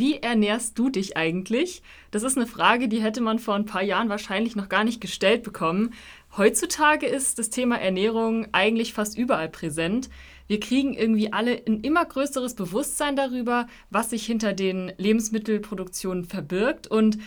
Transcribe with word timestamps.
wie 0.00 0.16
ernährst 0.16 0.78
du 0.78 0.88
dich 0.88 1.16
eigentlich? 1.18 1.82
Das 2.10 2.22
ist 2.22 2.36
eine 2.36 2.46
Frage, 2.46 2.88
die 2.88 3.02
hätte 3.02 3.20
man 3.20 3.38
vor 3.38 3.54
ein 3.54 3.66
paar 3.66 3.82
Jahren 3.82 4.08
wahrscheinlich 4.08 4.56
noch 4.56 4.70
gar 4.70 4.82
nicht 4.82 5.00
gestellt 5.00 5.42
bekommen. 5.42 5.92
Heutzutage 6.36 7.06
ist 7.06 7.38
das 7.38 7.50
Thema 7.50 7.76
Ernährung 7.76 8.48
eigentlich 8.52 8.94
fast 8.94 9.18
überall 9.18 9.50
präsent. 9.50 10.08
Wir 10.46 10.58
kriegen 10.58 10.94
irgendwie 10.94 11.32
alle 11.32 11.62
ein 11.66 11.82
immer 11.82 12.04
größeres 12.04 12.54
Bewusstsein 12.54 13.14
darüber, 13.14 13.66
was 13.90 14.10
sich 14.10 14.24
hinter 14.24 14.54
den 14.54 14.90
Lebensmittelproduktionen 14.96 16.24
verbirgt 16.24 16.86
und 16.86 17.18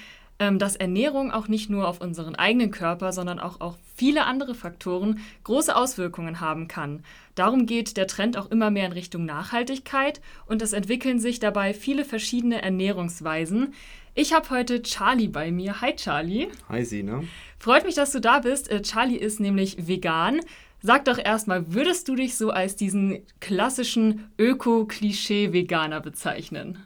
dass 0.51 0.75
Ernährung 0.75 1.31
auch 1.31 1.47
nicht 1.47 1.69
nur 1.69 1.87
auf 1.87 2.01
unseren 2.01 2.35
eigenen 2.35 2.71
Körper, 2.71 3.11
sondern 3.11 3.39
auch 3.39 3.61
auf 3.61 3.75
viele 3.95 4.25
andere 4.25 4.55
Faktoren 4.55 5.19
große 5.43 5.75
Auswirkungen 5.75 6.39
haben 6.39 6.67
kann. 6.67 7.03
Darum 7.35 7.65
geht 7.65 7.97
der 7.97 8.07
Trend 8.07 8.37
auch 8.37 8.51
immer 8.51 8.71
mehr 8.71 8.85
in 8.85 8.91
Richtung 8.91 9.25
Nachhaltigkeit 9.25 10.21
und 10.45 10.61
es 10.61 10.73
entwickeln 10.73 11.19
sich 11.19 11.39
dabei 11.39 11.73
viele 11.73 12.05
verschiedene 12.05 12.61
Ernährungsweisen. 12.61 13.73
Ich 14.15 14.33
habe 14.33 14.49
heute 14.51 14.83
Charlie 14.83 15.27
bei 15.27 15.51
mir. 15.51 15.81
Hi 15.81 15.95
Charlie. 15.95 16.47
Hi 16.69 16.85
Sina. 16.85 17.23
Freut 17.57 17.85
mich, 17.85 17.95
dass 17.95 18.11
du 18.11 18.21
da 18.21 18.39
bist. 18.39 18.69
Äh, 18.69 18.81
Charlie 18.83 19.17
ist 19.17 19.39
nämlich 19.39 19.87
vegan. 19.87 20.41
Sag 20.81 21.05
doch 21.05 21.17
erstmal, 21.17 21.73
würdest 21.73 22.09
du 22.09 22.15
dich 22.15 22.35
so 22.35 22.49
als 22.49 22.75
diesen 22.75 23.19
klassischen 23.39 24.29
Öko-Klischee-Veganer 24.37 26.01
bezeichnen? 26.01 26.77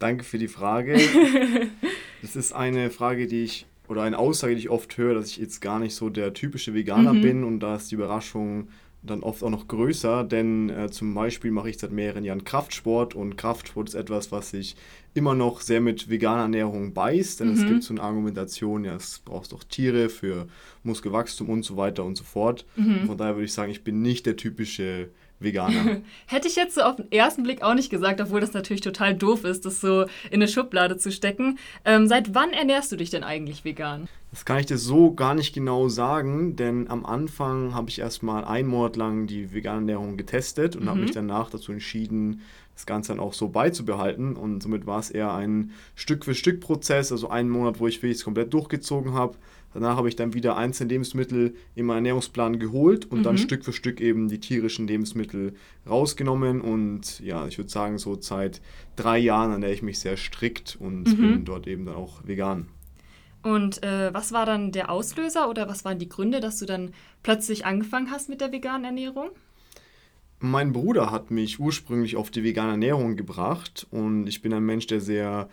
Danke 0.00 0.24
für 0.24 0.38
die 0.38 0.48
Frage. 0.48 0.98
das 2.22 2.36
ist 2.36 2.52
eine 2.52 2.90
Frage, 2.90 3.26
die 3.26 3.42
ich, 3.42 3.66
oder 3.88 4.02
eine 4.02 4.18
Aussage, 4.18 4.54
die 4.54 4.60
ich 4.60 4.70
oft 4.70 4.96
höre, 4.96 5.14
dass 5.14 5.28
ich 5.28 5.36
jetzt 5.36 5.60
gar 5.60 5.78
nicht 5.78 5.94
so 5.94 6.08
der 6.08 6.32
typische 6.32 6.72
Veganer 6.72 7.12
mhm. 7.12 7.22
bin 7.22 7.44
und 7.44 7.60
da 7.60 7.76
ist 7.76 7.90
die 7.90 7.96
Überraschung 7.96 8.68
dann 9.02 9.24
oft 9.24 9.42
auch 9.42 9.50
noch 9.50 9.66
größer, 9.66 10.22
denn 10.22 10.70
äh, 10.70 10.88
zum 10.88 11.12
Beispiel 11.12 11.50
mache 11.50 11.68
ich 11.68 11.78
seit 11.78 11.90
mehreren 11.90 12.22
Jahren 12.22 12.44
Kraftsport 12.44 13.14
und 13.16 13.36
Kraftsport 13.36 13.88
ist 13.88 13.94
etwas, 13.96 14.30
was 14.30 14.50
sich 14.50 14.76
immer 15.12 15.34
noch 15.34 15.60
sehr 15.60 15.80
mit 15.80 16.08
veganer 16.08 16.42
Ernährung 16.42 16.94
beißt, 16.94 17.40
denn 17.40 17.48
mhm. 17.48 17.54
es 17.54 17.66
gibt 17.66 17.82
so 17.82 17.94
eine 17.94 18.02
Argumentation, 18.02 18.84
ja, 18.84 18.94
es 18.94 19.18
braucht 19.18 19.50
doch 19.50 19.64
Tiere 19.64 20.08
für 20.08 20.46
Muskelwachstum 20.84 21.48
und 21.48 21.64
so 21.64 21.76
weiter 21.76 22.04
und 22.04 22.16
so 22.16 22.22
fort. 22.22 22.64
Mhm. 22.76 23.06
Von 23.06 23.18
daher 23.18 23.34
würde 23.34 23.46
ich 23.46 23.52
sagen, 23.52 23.72
ich 23.72 23.82
bin 23.82 24.02
nicht 24.02 24.24
der 24.24 24.36
typische 24.36 25.08
Veganer. 25.42 26.00
Hätte 26.26 26.48
ich 26.48 26.56
jetzt 26.56 26.74
so 26.74 26.82
auf 26.82 26.96
den 26.96 27.10
ersten 27.10 27.42
Blick 27.42 27.62
auch 27.62 27.74
nicht 27.74 27.90
gesagt, 27.90 28.20
obwohl 28.20 28.40
das 28.40 28.52
natürlich 28.52 28.80
total 28.80 29.14
doof 29.14 29.44
ist, 29.44 29.64
das 29.64 29.80
so 29.80 30.02
in 30.02 30.34
eine 30.34 30.48
Schublade 30.48 30.96
zu 30.96 31.12
stecken. 31.12 31.58
Ähm, 31.84 32.06
seit 32.06 32.34
wann 32.34 32.50
ernährst 32.50 32.92
du 32.92 32.96
dich 32.96 33.10
denn 33.10 33.24
eigentlich 33.24 33.64
vegan? 33.64 34.08
Das 34.30 34.46
kann 34.46 34.58
ich 34.58 34.66
dir 34.66 34.78
so 34.78 35.12
gar 35.12 35.34
nicht 35.34 35.52
genau 35.52 35.88
sagen, 35.88 36.56
denn 36.56 36.88
am 36.88 37.04
Anfang 37.04 37.74
habe 37.74 37.90
ich 37.90 37.98
erstmal 37.98 38.44
einen 38.44 38.68
Monat 38.68 38.96
lang 38.96 39.26
die 39.26 39.52
vegane 39.52 39.80
Ernährung 39.80 40.16
getestet 40.16 40.74
und 40.74 40.84
mhm. 40.84 40.88
habe 40.88 41.00
mich 41.00 41.10
danach 41.10 41.50
dazu 41.50 41.72
entschieden, 41.72 42.40
das 42.74 42.86
Ganze 42.86 43.12
dann 43.12 43.20
auch 43.20 43.34
so 43.34 43.48
beizubehalten. 43.48 44.36
Und 44.36 44.62
somit 44.62 44.86
war 44.86 44.98
es 44.98 45.10
eher 45.10 45.34
ein 45.34 45.72
Stück 45.94 46.24
für 46.24 46.34
Stück 46.34 46.60
Prozess, 46.60 47.12
also 47.12 47.28
einen 47.28 47.50
Monat, 47.50 47.78
wo 47.80 47.86
ich 47.86 48.02
wirklich 48.02 48.24
komplett 48.24 48.54
durchgezogen 48.54 49.12
habe 49.12 49.36
Danach 49.74 49.96
habe 49.96 50.08
ich 50.08 50.16
dann 50.16 50.34
wieder 50.34 50.56
einzelne 50.56 50.90
Lebensmittel 50.90 51.54
in 51.74 51.86
meinen 51.86 51.98
Ernährungsplan 51.98 52.58
geholt 52.58 53.06
und 53.10 53.20
mhm. 53.20 53.22
dann 53.22 53.38
Stück 53.38 53.64
für 53.64 53.72
Stück 53.72 54.00
eben 54.00 54.28
die 54.28 54.38
tierischen 54.38 54.86
Lebensmittel 54.86 55.54
rausgenommen. 55.88 56.60
Und 56.60 57.20
ja, 57.20 57.46
ich 57.46 57.58
würde 57.58 57.70
sagen, 57.70 57.98
so 57.98 58.20
seit 58.20 58.60
drei 58.96 59.18
Jahren 59.18 59.52
ernähre 59.52 59.72
ich 59.72 59.82
mich 59.82 59.98
sehr 59.98 60.16
strikt 60.16 60.76
und 60.78 61.04
mhm. 61.04 61.16
bin 61.16 61.44
dort 61.44 61.66
eben 61.66 61.86
dann 61.86 61.96
auch 61.96 62.26
vegan. 62.26 62.68
Und 63.42 63.82
äh, 63.82 64.14
was 64.14 64.32
war 64.32 64.46
dann 64.46 64.70
der 64.70 64.90
Auslöser 64.90 65.48
oder 65.48 65.68
was 65.68 65.84
waren 65.84 65.98
die 65.98 66.08
Gründe, 66.08 66.40
dass 66.40 66.58
du 66.58 66.66
dann 66.66 66.92
plötzlich 67.22 67.66
angefangen 67.66 68.10
hast 68.10 68.28
mit 68.28 68.40
der 68.40 68.52
veganen 68.52 68.84
Ernährung? 68.84 69.30
Mein 70.38 70.72
Bruder 70.72 71.10
hat 71.10 71.30
mich 71.30 71.60
ursprünglich 71.60 72.16
auf 72.16 72.30
die 72.30 72.42
vegane 72.42 72.72
Ernährung 72.72 73.16
gebracht 73.16 73.86
und 73.90 74.26
ich 74.26 74.42
bin 74.42 74.52
ein 74.52 74.64
Mensch, 74.64 74.86
der 74.88 75.00
sehr 75.00 75.48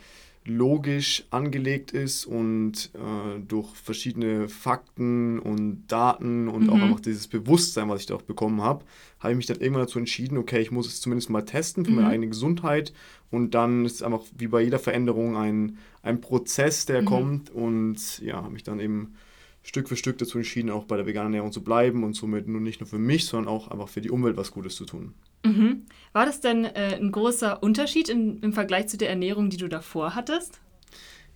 logisch 0.49 1.25
angelegt 1.29 1.91
ist 1.91 2.25
und 2.25 2.91
äh, 2.93 3.39
durch 3.47 3.73
verschiedene 3.75 4.49
Fakten 4.49 5.39
und 5.39 5.85
Daten 5.87 6.47
und 6.49 6.63
mhm. 6.63 6.69
auch 6.69 6.81
einfach 6.81 6.99
dieses 6.99 7.27
Bewusstsein, 7.27 7.87
was 7.87 8.01
ich 8.01 8.07
da 8.07 8.15
auch 8.15 8.23
bekommen 8.23 8.61
habe, 8.61 8.83
habe 9.19 9.31
ich 9.31 9.37
mich 9.37 9.45
dann 9.45 9.59
irgendwann 9.59 9.83
dazu 9.83 9.99
entschieden, 9.99 10.37
okay, 10.37 10.59
ich 10.59 10.71
muss 10.71 10.87
es 10.87 11.01
zumindest 11.01 11.29
mal 11.29 11.43
testen 11.43 11.85
für 11.85 11.91
mhm. 11.91 11.97
meine 11.97 12.09
eigene 12.09 12.27
Gesundheit 12.27 12.93
und 13.31 13.53
dann 13.53 13.85
ist 13.85 13.95
es 13.95 14.03
einfach 14.03 14.21
wie 14.37 14.47
bei 14.47 14.61
jeder 14.61 14.79
Veränderung 14.79 15.37
ein, 15.37 15.77
ein 16.01 16.19
Prozess, 16.19 16.85
der 16.85 17.03
mhm. 17.03 17.05
kommt 17.05 17.49
und 17.51 18.19
ja, 18.19 18.37
habe 18.37 18.51
mich 18.51 18.63
dann 18.63 18.79
eben 18.79 19.13
Stück 19.61 19.87
für 19.87 19.95
Stück 19.95 20.17
dazu 20.17 20.37
entschieden, 20.37 20.71
auch 20.71 20.85
bei 20.85 20.97
der 20.97 21.05
veganen 21.05 21.33
Ernährung 21.33 21.51
zu 21.51 21.63
bleiben 21.63 22.03
und 22.03 22.15
somit 22.15 22.47
nur 22.47 22.61
nicht 22.61 22.81
nur 22.81 22.87
für 22.87 22.97
mich, 22.97 23.25
sondern 23.25 23.53
auch 23.53 23.67
einfach 23.67 23.89
für 23.89 24.01
die 24.01 24.09
Umwelt 24.09 24.35
was 24.37 24.51
Gutes 24.51 24.75
zu 24.75 24.85
tun. 24.85 25.13
Mhm. 25.49 25.85
War 26.13 26.25
das 26.25 26.41
denn 26.41 26.65
äh, 26.65 26.97
ein 26.99 27.11
großer 27.11 27.61
Unterschied 27.61 28.09
in, 28.09 28.39
im 28.41 28.53
Vergleich 28.53 28.87
zu 28.87 28.97
der 28.97 29.09
Ernährung, 29.09 29.49
die 29.49 29.57
du 29.57 29.67
davor 29.67 30.15
hattest? 30.15 30.59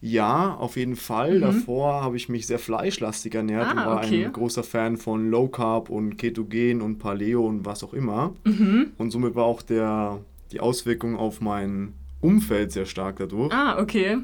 Ja, 0.02 0.56
auf 0.56 0.76
jeden 0.76 0.98
Fall. 0.98 1.36
Mhm. 1.36 1.42
Davor 1.42 2.04
habe 2.04 2.18
ich 2.18 2.28
mich 2.28 2.46
sehr 2.46 2.60
fleischlastig 2.60 3.36
ernährt 3.36 3.68
ah, 3.68 3.72
und 3.72 3.78
war 3.78 3.98
okay. 4.04 4.26
ein 4.26 4.34
großer 4.34 4.64
Fan 4.64 4.98
von 4.98 5.30
Low 5.30 5.48
Carb 5.48 5.90
und 5.90 6.18
Ketogen 6.18 6.82
und 6.82 7.00
Paleo 7.00 7.48
und 7.48 7.66
was 7.66 7.86
auch 7.86 7.94
immer. 7.94 8.34
Mhm. 8.44 8.92
Und 8.98 9.12
somit 9.12 9.36
war 9.36 9.46
auch 9.46 9.62
der, 9.62 10.20
die 10.52 10.60
Auswirkung 10.60 11.16
auf 11.16 11.40
mein 11.40 11.94
Umfeld 12.20 12.74
sehr 12.74 12.86
stark 12.86 13.16
dadurch. 13.18 13.54
Ah, 13.54 13.80
okay. 13.80 14.18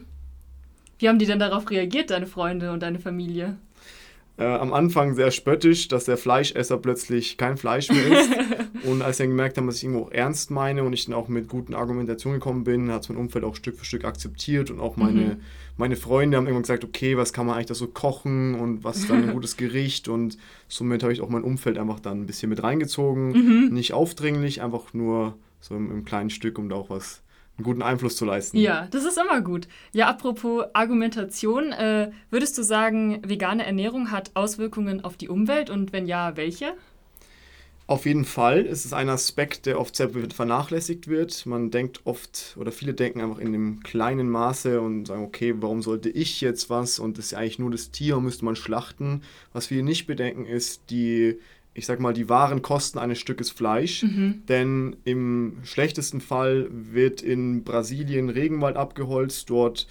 Wie 0.97 1.07
haben 1.07 1.17
die 1.17 1.25
denn 1.25 1.39
darauf 1.39 1.71
reagiert, 1.71 2.09
deine 2.09 2.27
Freunde 2.27 2.73
und 2.73 2.83
deine 2.83 2.99
Familie? 2.99 3.55
Äh, 4.39 4.45
am 4.45 4.71
Anfang 4.71 5.15
sehr 5.15 5.31
spöttisch, 5.31 5.89
dass 5.89 6.05
der 6.05 6.17
Fleischesser 6.17 6.77
plötzlich 6.77 7.37
kein 7.37 7.57
Fleisch 7.57 7.89
mehr 7.89 8.07
isst. 8.07 8.29
und 8.85 9.01
als 9.01 9.17
sie 9.17 9.23
dann 9.23 9.31
gemerkt 9.31 9.57
haben, 9.57 9.67
dass 9.67 9.77
ich 9.77 9.83
irgendwo 9.83 10.05
auch 10.05 10.11
ernst 10.11 10.49
meine 10.49 10.83
und 10.83 10.93
ich 10.93 11.05
dann 11.05 11.13
auch 11.13 11.27
mit 11.27 11.49
guten 11.49 11.73
Argumentationen 11.73 12.39
gekommen 12.39 12.63
bin, 12.63 12.89
hat 12.89 13.03
es 13.03 13.09
mein 13.09 13.17
Umfeld 13.17 13.43
auch 13.43 13.55
Stück 13.55 13.77
für 13.77 13.83
Stück 13.83 14.05
akzeptiert 14.05 14.71
und 14.71 14.79
auch 14.79 14.95
meine, 14.95 15.21
mhm. 15.21 15.37
meine 15.75 15.97
Freunde 15.97 16.37
haben 16.37 16.45
irgendwann 16.45 16.63
gesagt, 16.63 16.85
okay, 16.85 17.17
was 17.17 17.33
kann 17.33 17.45
man 17.45 17.55
eigentlich 17.55 17.67
da 17.67 17.75
so 17.75 17.87
kochen 17.87 18.55
und 18.55 18.85
was 18.85 18.99
ist 18.99 19.09
dann 19.09 19.23
ein 19.23 19.31
gutes 19.33 19.57
Gericht 19.57 20.07
und 20.07 20.37
somit 20.69 21.03
habe 21.03 21.11
ich 21.11 21.19
auch 21.19 21.29
mein 21.29 21.43
Umfeld 21.43 21.77
einfach 21.77 21.99
dann 21.99 22.21
ein 22.21 22.25
bisschen 22.25 22.49
mit 22.49 22.63
reingezogen. 22.63 23.31
Mhm. 23.31 23.73
Nicht 23.73 23.91
aufdringlich, 23.91 24.61
einfach 24.61 24.93
nur 24.93 25.35
so 25.59 25.75
im, 25.75 25.91
im 25.91 26.05
kleinen 26.05 26.29
Stück, 26.29 26.57
um 26.57 26.69
da 26.69 26.77
auch 26.77 26.89
was 26.89 27.21
einen 27.59 27.65
guten 27.65 27.81
Einfluss 27.81 28.15
zu 28.15 28.25
leisten. 28.25 28.57
Ja, 28.57 28.87
das 28.91 29.05
ist 29.05 29.17
immer 29.17 29.41
gut. 29.41 29.67
Ja, 29.91 30.07
apropos 30.07 30.65
Argumentation, 30.73 31.71
äh, 31.71 32.11
würdest 32.29 32.57
du 32.57 32.63
sagen, 32.63 33.21
vegane 33.25 33.65
Ernährung 33.65 34.11
hat 34.11 34.31
Auswirkungen 34.33 35.03
auf 35.03 35.17
die 35.17 35.29
Umwelt 35.29 35.69
und 35.69 35.93
wenn 35.93 36.07
ja, 36.07 36.35
welche? 36.37 36.73
Auf 37.85 38.05
jeden 38.05 38.23
Fall 38.25 38.67
ist 38.67 38.85
es 38.85 38.93
ein 38.93 39.09
Aspekt, 39.09 39.65
der 39.65 39.79
oft 39.79 39.95
sehr 39.95 40.11
vernachlässigt 40.11 41.07
wird. 41.07 41.47
Man 41.47 41.71
denkt 41.71 42.01
oft 42.03 42.55
oder 42.59 42.71
viele 42.71 42.93
denken 42.93 43.19
einfach 43.19 43.39
in 43.39 43.51
dem 43.51 43.81
kleinen 43.81 44.29
Maße 44.29 44.79
und 44.79 45.07
sagen, 45.07 45.23
okay, 45.23 45.55
warum 45.57 45.81
sollte 45.81 46.09
ich 46.09 46.39
jetzt 46.39 46.69
was 46.69 46.99
und 46.99 47.17
das 47.17 47.25
ist 47.25 47.31
ja 47.31 47.39
eigentlich 47.39 47.57
nur 47.57 47.71
das 47.71 47.89
Tier, 47.89 48.19
müsste 48.19 48.45
man 48.45 48.55
schlachten. 48.55 49.23
Was 49.53 49.67
viele 49.67 49.81
nicht 49.81 50.05
bedenken 50.05 50.45
ist, 50.45 50.91
die 50.91 51.39
ich 51.79 51.85
sag 51.85 51.99
mal, 51.99 52.13
die 52.13 52.29
wahren 52.29 52.61
Kosten 52.61 52.99
eines 52.99 53.19
Stückes 53.19 53.49
Fleisch. 53.49 54.03
Mhm. 54.03 54.43
Denn 54.47 54.97
im 55.05 55.57
schlechtesten 55.63 56.21
Fall 56.21 56.67
wird 56.69 57.21
in 57.21 57.63
Brasilien 57.63 58.29
Regenwald 58.29 58.75
abgeholzt, 58.75 59.49
dort 59.49 59.87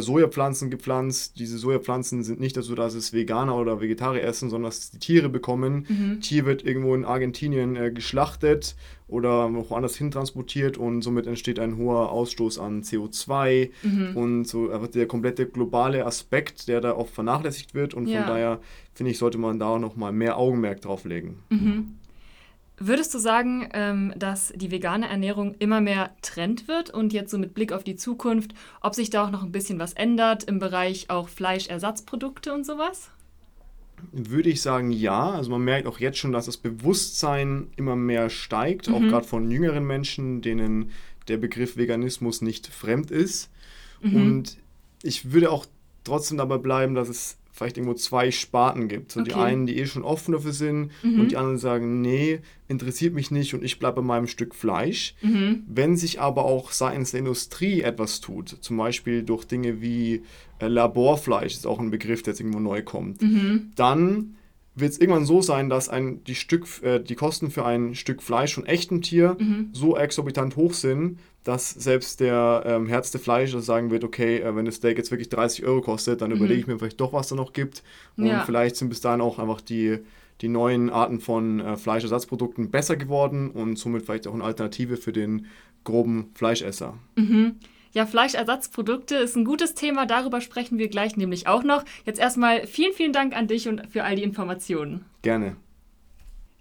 Sojapflanzen 0.00 0.70
gepflanzt. 0.70 1.38
Diese 1.38 1.58
Sojapflanzen 1.58 2.22
sind 2.22 2.40
nicht 2.40 2.56
dazu, 2.56 2.74
dass 2.74 2.94
es 2.94 3.12
Veganer 3.12 3.56
oder 3.56 3.80
Vegetarier 3.80 4.22
essen, 4.22 4.48
sondern 4.48 4.70
dass 4.70 4.90
die 4.90 4.98
Tiere 4.98 5.28
bekommen. 5.28 5.86
Mhm. 5.88 6.20
Tier 6.20 6.46
wird 6.46 6.64
irgendwo 6.64 6.94
in 6.94 7.04
Argentinien 7.04 7.76
äh, 7.76 7.90
geschlachtet 7.90 8.76
oder 9.08 9.52
woanders 9.52 9.96
hin 9.96 10.10
transportiert 10.10 10.78
und 10.78 11.02
somit 11.02 11.26
entsteht 11.26 11.58
ein 11.58 11.76
hoher 11.76 12.10
Ausstoß 12.10 12.58
an 12.58 12.82
CO2 12.82 13.70
mhm. 13.82 14.16
und 14.16 14.44
so 14.46 14.70
einfach 14.70 14.88
der 14.88 15.06
komplette 15.06 15.46
globale 15.46 16.06
Aspekt, 16.06 16.66
der 16.68 16.80
da 16.80 16.96
oft 16.96 17.12
vernachlässigt 17.12 17.74
wird 17.74 17.92
und 17.92 18.06
ja. 18.06 18.20
von 18.20 18.28
daher 18.28 18.60
finde 18.94 19.12
ich, 19.12 19.18
sollte 19.18 19.36
man 19.36 19.58
da 19.58 19.66
auch 19.66 19.78
noch 19.78 19.96
mal 19.96 20.12
mehr 20.12 20.38
Augenmerk 20.38 20.80
drauf 20.80 21.04
legen. 21.04 21.40
Mhm. 21.50 21.96
Würdest 22.78 23.14
du 23.14 23.18
sagen, 23.18 23.68
ähm, 23.74 24.12
dass 24.16 24.52
die 24.56 24.70
vegane 24.70 25.08
Ernährung 25.08 25.54
immer 25.58 25.80
mehr 25.80 26.10
Trend 26.22 26.68
wird 26.68 26.90
und 26.90 27.12
jetzt 27.12 27.30
so 27.30 27.38
mit 27.38 27.54
Blick 27.54 27.72
auf 27.72 27.84
die 27.84 27.96
Zukunft, 27.96 28.54
ob 28.80 28.94
sich 28.94 29.10
da 29.10 29.24
auch 29.24 29.30
noch 29.30 29.44
ein 29.44 29.52
bisschen 29.52 29.78
was 29.78 29.92
ändert 29.92 30.44
im 30.44 30.58
Bereich 30.58 31.10
auch 31.10 31.28
Fleischersatzprodukte 31.28 32.52
und 32.52 32.64
sowas? 32.64 33.10
Würde 34.10 34.48
ich 34.48 34.62
sagen, 34.62 34.90
ja. 34.90 35.30
Also 35.30 35.50
man 35.50 35.62
merkt 35.62 35.86
auch 35.86 36.00
jetzt 36.00 36.18
schon, 36.18 36.32
dass 36.32 36.46
das 36.46 36.56
Bewusstsein 36.56 37.68
immer 37.76 37.94
mehr 37.94 38.30
steigt, 38.30 38.88
mhm. 38.88 38.94
auch 38.94 39.00
gerade 39.00 39.28
von 39.28 39.50
jüngeren 39.50 39.86
Menschen, 39.86 40.40
denen 40.40 40.90
der 41.28 41.36
Begriff 41.36 41.76
Veganismus 41.76 42.40
nicht 42.40 42.66
fremd 42.66 43.10
ist. 43.10 43.50
Mhm. 44.00 44.16
Und 44.16 44.56
ich 45.02 45.32
würde 45.32 45.50
auch 45.50 45.66
trotzdem 46.04 46.38
dabei 46.38 46.58
bleiben, 46.58 46.94
dass 46.94 47.08
es 47.08 47.36
vielleicht 47.52 47.76
irgendwo 47.76 47.94
zwei 47.94 48.30
Sparten 48.30 48.88
gibt. 48.88 49.12
So 49.12 49.20
okay. 49.20 49.30
die 49.30 49.36
einen, 49.36 49.66
die 49.66 49.78
eh 49.78 49.86
schon 49.86 50.02
offen 50.02 50.32
dafür 50.32 50.52
sind 50.52 50.90
mhm. 51.02 51.20
und 51.20 51.30
die 51.30 51.36
anderen 51.36 51.58
sagen, 51.58 52.00
nee, 52.00 52.40
interessiert 52.66 53.14
mich 53.14 53.30
nicht 53.30 53.52
und 53.54 53.62
ich 53.62 53.78
bleibe 53.78 53.96
bei 53.96 54.02
meinem 54.02 54.26
Stück 54.26 54.54
Fleisch. 54.54 55.14
Mhm. 55.20 55.62
Wenn 55.68 55.96
sich 55.96 56.20
aber 56.20 56.46
auch 56.46 56.72
seitens 56.72 57.10
der 57.10 57.20
Industrie 57.20 57.82
etwas 57.82 58.20
tut, 58.20 58.56
zum 58.60 58.78
Beispiel 58.78 59.22
durch 59.22 59.44
Dinge 59.44 59.82
wie 59.82 60.22
äh, 60.58 60.66
Laborfleisch, 60.66 61.52
ist 61.52 61.66
auch 61.66 61.78
ein 61.78 61.90
Begriff, 61.90 62.22
der 62.22 62.32
jetzt 62.32 62.40
irgendwo 62.40 62.60
neu 62.60 62.82
kommt, 62.82 63.20
mhm. 63.20 63.70
dann 63.76 64.34
wird 64.74 64.92
es 64.92 64.98
irgendwann 64.98 65.26
so 65.26 65.42
sein, 65.42 65.68
dass 65.68 65.88
ein, 65.88 66.24
die, 66.24 66.34
Stück, 66.34 66.66
äh, 66.82 66.98
die 67.00 67.14
Kosten 67.14 67.50
für 67.50 67.64
ein 67.64 67.94
Stück 67.94 68.22
Fleisch 68.22 68.54
von 68.54 68.64
echtem 68.64 69.02
Tier 69.02 69.36
mhm. 69.38 69.68
so 69.72 69.96
exorbitant 69.96 70.56
hoch 70.56 70.72
sind, 70.72 71.18
dass 71.44 71.70
selbst 71.70 72.20
der 72.20 72.62
ähm, 72.64 72.86
Herz 72.86 73.10
Fleisch 73.16 73.54
sagen 73.58 73.90
wird, 73.90 74.04
okay, 74.04 74.38
äh, 74.38 74.56
wenn 74.56 74.64
das 74.64 74.76
Steak 74.76 74.96
jetzt 74.96 75.10
wirklich 75.10 75.28
30 75.28 75.64
Euro 75.64 75.82
kostet, 75.82 76.22
dann 76.22 76.30
mhm. 76.30 76.36
überlege 76.36 76.60
ich 76.60 76.66
mir 76.66 76.78
vielleicht 76.78 77.00
doch, 77.00 77.12
was 77.12 77.28
da 77.28 77.34
noch 77.34 77.52
gibt. 77.52 77.82
Und 78.16 78.26
ja. 78.26 78.44
vielleicht 78.44 78.76
sind 78.76 78.88
bis 78.88 79.00
dahin 79.00 79.20
auch 79.20 79.38
einfach 79.38 79.60
die, 79.60 79.98
die 80.40 80.48
neuen 80.48 80.88
Arten 80.88 81.20
von 81.20 81.60
äh, 81.60 81.76
Fleischersatzprodukten 81.76 82.70
besser 82.70 82.96
geworden 82.96 83.50
und 83.50 83.78
somit 83.78 84.04
vielleicht 84.04 84.26
auch 84.26 84.34
eine 84.34 84.44
Alternative 84.44 84.96
für 84.96 85.12
den 85.12 85.46
groben 85.84 86.30
Fleischesser. 86.34 86.94
Mhm. 87.16 87.56
Ja, 87.92 88.06
Fleischersatzprodukte 88.06 89.16
ist 89.16 89.36
ein 89.36 89.44
gutes 89.44 89.74
Thema, 89.74 90.06
darüber 90.06 90.40
sprechen 90.40 90.78
wir 90.78 90.88
gleich 90.88 91.16
nämlich 91.16 91.46
auch 91.46 91.62
noch. 91.62 91.84
Jetzt 92.06 92.18
erstmal 92.18 92.66
vielen, 92.66 92.94
vielen 92.94 93.12
Dank 93.12 93.36
an 93.36 93.48
dich 93.48 93.68
und 93.68 93.86
für 93.90 94.04
all 94.04 94.16
die 94.16 94.22
Informationen. 94.22 95.04
Gerne. 95.20 95.56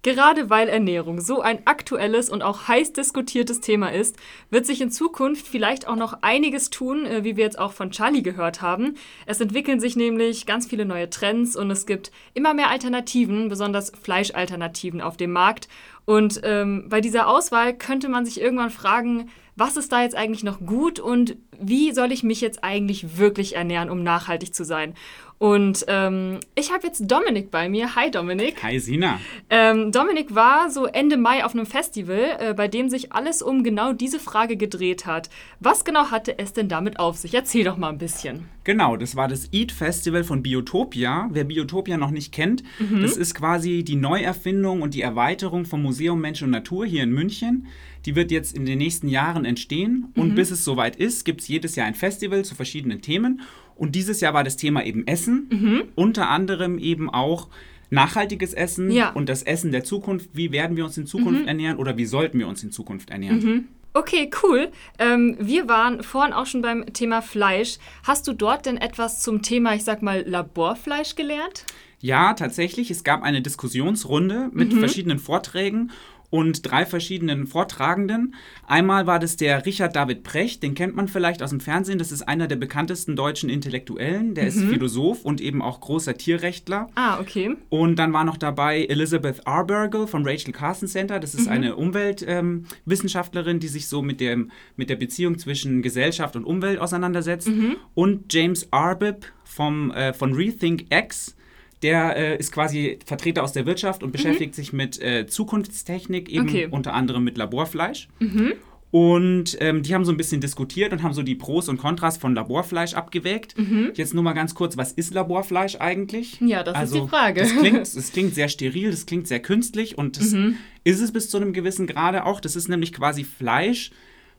Gerade 0.03 0.49
weil 0.49 0.67
Ernährung 0.67 1.21
so 1.21 1.41
ein 1.41 1.67
aktuelles 1.67 2.31
und 2.31 2.41
auch 2.41 2.67
heiß 2.67 2.93
diskutiertes 2.93 3.61
Thema 3.61 3.89
ist, 3.89 4.15
wird 4.49 4.65
sich 4.65 4.81
in 4.81 4.89
Zukunft 4.89 5.47
vielleicht 5.47 5.87
auch 5.87 5.95
noch 5.95 6.23
einiges 6.23 6.71
tun, 6.71 7.05
äh, 7.05 7.23
wie 7.23 7.37
wir 7.37 7.43
jetzt 7.43 7.59
auch 7.59 7.71
von 7.71 7.91
Charlie 7.91 8.23
gehört 8.23 8.63
haben. 8.63 8.95
Es 9.27 9.39
entwickeln 9.39 9.79
sich 9.79 9.95
nämlich 9.95 10.47
ganz 10.47 10.65
viele 10.65 10.85
neue 10.85 11.09
Trends 11.11 11.55
und 11.55 11.69
es 11.69 11.85
gibt 11.85 12.11
immer 12.33 12.55
mehr 12.55 12.71
Alternativen, 12.71 13.47
besonders 13.47 13.91
Fleischalternativen 14.01 15.01
auf 15.01 15.17
dem 15.17 15.33
Markt. 15.33 15.67
Und 16.05 16.41
ähm, 16.43 16.87
bei 16.89 16.99
dieser 16.99 17.27
Auswahl 17.27 17.77
könnte 17.77 18.09
man 18.09 18.25
sich 18.25 18.41
irgendwann 18.41 18.71
fragen, 18.71 19.29
was 19.61 19.77
ist 19.77 19.91
da 19.91 20.01
jetzt 20.01 20.15
eigentlich 20.15 20.43
noch 20.43 20.59
gut 20.59 20.99
und 20.99 21.37
wie 21.59 21.91
soll 21.91 22.11
ich 22.11 22.23
mich 22.23 22.41
jetzt 22.41 22.63
eigentlich 22.63 23.19
wirklich 23.19 23.55
ernähren, 23.55 23.91
um 23.91 24.01
nachhaltig 24.01 24.55
zu 24.55 24.65
sein? 24.65 24.95
Und 25.41 25.85
ähm, 25.87 26.39
ich 26.53 26.71
habe 26.71 26.85
jetzt 26.85 27.09
Dominik 27.09 27.49
bei 27.49 27.67
mir. 27.67 27.95
Hi 27.95 28.11
Dominik. 28.11 28.61
Hi 28.61 28.77
Sina. 28.77 29.19
Ähm, 29.49 29.91
Dominik 29.91 30.35
war 30.35 30.69
so 30.69 30.85
Ende 30.85 31.17
Mai 31.17 31.43
auf 31.43 31.55
einem 31.55 31.65
Festival, 31.65 32.37
äh, 32.37 32.53
bei 32.53 32.67
dem 32.67 32.89
sich 32.89 33.11
alles 33.11 33.41
um 33.41 33.63
genau 33.63 33.91
diese 33.91 34.19
Frage 34.19 34.55
gedreht 34.55 35.07
hat. 35.07 35.31
Was 35.59 35.83
genau 35.83 36.11
hatte 36.11 36.37
es 36.37 36.53
denn 36.53 36.69
damit 36.69 36.99
auf 36.99 37.17
sich? 37.17 37.33
Erzähl 37.33 37.63
doch 37.63 37.75
mal 37.75 37.89
ein 37.89 37.97
bisschen. 37.97 38.49
Genau, 38.65 38.95
das 38.97 39.15
war 39.15 39.27
das 39.27 39.51
Eat 39.51 39.71
Festival 39.71 40.23
von 40.23 40.43
Biotopia. 40.43 41.27
Wer 41.31 41.45
Biotopia 41.45 41.97
noch 41.97 42.11
nicht 42.11 42.31
kennt, 42.31 42.61
mhm. 42.77 43.01
das 43.01 43.17
ist 43.17 43.33
quasi 43.33 43.83
die 43.83 43.95
Neuerfindung 43.95 44.83
und 44.83 44.93
die 44.93 45.01
Erweiterung 45.01 45.65
vom 45.65 45.81
Museum 45.81 46.21
Mensch 46.21 46.43
und 46.43 46.51
Natur 46.51 46.85
hier 46.85 47.01
in 47.01 47.09
München. 47.09 47.65
Die 48.05 48.15
wird 48.15 48.29
jetzt 48.29 48.55
in 48.55 48.65
den 48.67 48.77
nächsten 48.77 49.07
Jahren 49.07 49.45
entstehen 49.45 50.11
und 50.15 50.29
mhm. 50.29 50.35
bis 50.35 50.51
es 50.51 50.63
soweit 50.63 50.95
ist, 50.95 51.25
gibt 51.25 51.41
es 51.41 51.47
jedes 51.47 51.75
Jahr 51.75 51.87
ein 51.87 51.95
Festival 51.95 52.45
zu 52.45 52.53
verschiedenen 52.53 53.01
Themen. 53.01 53.41
Und 53.81 53.95
dieses 53.95 54.21
Jahr 54.21 54.35
war 54.35 54.43
das 54.43 54.57
Thema 54.57 54.85
eben 54.85 55.07
Essen, 55.07 55.49
mhm. 55.51 55.83
unter 55.95 56.29
anderem 56.29 56.77
eben 56.77 57.09
auch 57.09 57.47
nachhaltiges 57.89 58.53
Essen 58.53 58.91
ja. 58.91 59.09
und 59.09 59.27
das 59.27 59.41
Essen 59.41 59.71
der 59.71 59.83
Zukunft. 59.83 60.29
Wie 60.33 60.51
werden 60.51 60.77
wir 60.77 60.85
uns 60.85 60.99
in 60.99 61.07
Zukunft 61.07 61.41
mhm. 61.41 61.47
ernähren 61.47 61.77
oder 61.77 61.97
wie 61.97 62.05
sollten 62.05 62.37
wir 62.37 62.47
uns 62.47 62.61
in 62.61 62.71
Zukunft 62.71 63.09
ernähren? 63.09 63.39
Mhm. 63.39 63.67
Okay, 63.93 64.29
cool. 64.43 64.69
Ähm, 64.99 65.35
wir 65.39 65.67
waren 65.67 66.03
vorhin 66.03 66.31
auch 66.31 66.45
schon 66.45 66.61
beim 66.61 66.93
Thema 66.93 67.23
Fleisch. 67.23 67.79
Hast 68.03 68.27
du 68.27 68.33
dort 68.33 68.67
denn 68.67 68.77
etwas 68.77 69.19
zum 69.23 69.41
Thema, 69.41 69.73
ich 69.73 69.83
sag 69.83 70.03
mal, 70.03 70.23
Laborfleisch 70.27 71.15
gelernt? 71.15 71.65
Ja, 72.01 72.35
tatsächlich. 72.35 72.91
Es 72.91 73.03
gab 73.03 73.23
eine 73.23 73.41
Diskussionsrunde 73.41 74.51
mit 74.53 74.73
mhm. 74.73 74.77
verschiedenen 74.77 75.17
Vorträgen 75.17 75.89
und 76.31 76.71
drei 76.71 76.85
verschiedenen 76.85 77.45
Vortragenden. 77.45 78.33
Einmal 78.65 79.05
war 79.05 79.19
das 79.19 79.37
der 79.37 79.65
Richard 79.65 79.95
David 79.95 80.23
Precht, 80.23 80.63
den 80.63 80.73
kennt 80.73 80.95
man 80.95 81.07
vielleicht 81.07 81.43
aus 81.43 81.51
dem 81.51 81.59
Fernsehen. 81.59 81.99
Das 81.99 82.11
ist 82.11 82.23
einer 82.23 82.47
der 82.47 82.55
bekanntesten 82.55 83.15
deutschen 83.15 83.49
Intellektuellen. 83.49 84.33
Der 84.33 84.45
mhm. 84.45 84.49
ist 84.49 84.63
Philosoph 84.63 85.23
und 85.23 85.41
eben 85.41 85.61
auch 85.61 85.81
großer 85.81 86.17
Tierrechtler. 86.17 86.89
Ah, 86.95 87.19
okay. 87.19 87.55
Und 87.69 87.97
dann 87.97 88.13
war 88.13 88.23
noch 88.23 88.37
dabei 88.37 88.85
Elizabeth 88.85 89.45
Arbergel 89.45 90.07
vom 90.07 90.25
Rachel 90.25 90.53
Carson 90.53 90.87
Center. 90.87 91.19
Das 91.19 91.35
ist 91.35 91.45
mhm. 91.45 91.51
eine 91.51 91.75
Umweltwissenschaftlerin, 91.75 93.57
ähm, 93.57 93.59
die 93.59 93.67
sich 93.67 93.87
so 93.87 94.01
mit, 94.01 94.21
dem, 94.21 94.51
mit 94.77 94.89
der 94.89 94.95
Beziehung 94.95 95.37
zwischen 95.37 95.81
Gesellschaft 95.81 96.37
und 96.37 96.45
Umwelt 96.45 96.79
auseinandersetzt. 96.79 97.49
Mhm. 97.49 97.75
Und 97.93 98.33
James 98.33 98.71
Arbib 98.71 99.25
vom, 99.43 99.91
äh, 99.91 100.13
von 100.13 100.33
Rethink 100.33 100.85
X 100.89 101.35
der 101.81 102.15
äh, 102.15 102.37
ist 102.37 102.51
quasi 102.51 102.99
Vertreter 103.05 103.43
aus 103.43 103.53
der 103.53 103.65
Wirtschaft 103.65 104.03
und 104.03 104.09
mhm. 104.09 104.13
beschäftigt 104.13 104.55
sich 104.55 104.73
mit 104.73 105.01
äh, 105.01 105.25
Zukunftstechnik, 105.27 106.29
eben 106.29 106.47
okay. 106.47 106.67
unter 106.69 106.93
anderem 106.93 107.23
mit 107.23 107.37
Laborfleisch. 107.37 108.07
Mhm. 108.19 108.53
Und 108.91 109.57
ähm, 109.61 109.83
die 109.83 109.95
haben 109.95 110.03
so 110.03 110.11
ein 110.11 110.17
bisschen 110.17 110.41
diskutiert 110.41 110.91
und 110.91 111.01
haben 111.01 111.13
so 111.13 111.23
die 111.23 111.35
Pros 111.35 111.69
und 111.69 111.77
Kontras 111.77 112.17
von 112.17 112.35
Laborfleisch 112.35 112.93
abgewägt. 112.93 113.57
Mhm. 113.57 113.91
Jetzt 113.95 114.13
nur 114.13 114.21
mal 114.21 114.33
ganz 114.33 114.53
kurz, 114.53 114.75
was 114.75 114.91
ist 114.91 115.13
Laborfleisch 115.13 115.77
eigentlich? 115.79 116.41
Ja, 116.41 116.61
das 116.61 116.75
also, 116.75 116.97
ist 116.97 117.03
die 117.05 117.09
Frage. 117.09 117.41
Das 117.41 117.55
klingt, 117.55 117.79
das 117.95 118.11
klingt 118.11 118.35
sehr 118.35 118.49
steril, 118.49 118.91
das 118.91 119.05
klingt 119.05 119.29
sehr 119.29 119.39
künstlich 119.39 119.97
und 119.97 120.17
das 120.17 120.31
mhm. 120.31 120.57
ist 120.83 120.99
es 120.99 121.13
bis 121.13 121.29
zu 121.29 121.37
einem 121.37 121.53
gewissen 121.53 121.87
Grade 121.87 122.25
auch. 122.25 122.41
Das 122.41 122.57
ist 122.57 122.67
nämlich 122.67 122.91
quasi 122.91 123.23
Fleisch, 123.23 123.91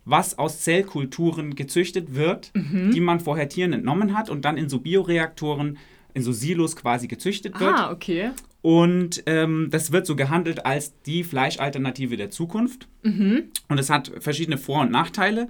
was 0.05 0.39
aus 0.39 0.61
Zellkulturen 0.61 1.55
gezüchtet 1.55 2.15
wird, 2.15 2.51
mhm. 2.53 2.91
die 2.91 3.01
man 3.01 3.21
vorher 3.21 3.49
Tieren 3.49 3.73
entnommen 3.73 4.17
hat 4.17 4.29
und 4.29 4.45
dann 4.45 4.59
in 4.59 4.69
so 4.69 4.81
Bioreaktoren 4.81 5.79
in 6.15 6.23
so 6.23 6.33
Silos 6.33 6.77
quasi 6.77 7.09
gezüchtet 7.09 7.59
wird. 7.61 7.75
Ah, 7.75 7.91
okay. 7.91 8.31
Und 8.61 9.25
ähm, 9.27 9.69
das 9.71 9.91
wird 9.91 10.07
so 10.07 10.15
gehandelt 10.15 10.65
als 10.65 11.01
die 11.03 11.25
Fleischalternative 11.25 12.17
der 12.17 12.31
Zukunft. 12.31 12.87
Mhm. 13.03 13.45
Und 13.69 13.79
es 13.79 13.91
hat 13.91 14.13
verschiedene 14.21 14.57
Vor- 14.57 14.83
und 14.83 14.93
Nachteile. 14.93 15.49